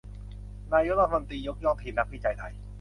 [0.73, 2.53] นายกรัฐมนตรียกย่องทีมนักวิจัยไทย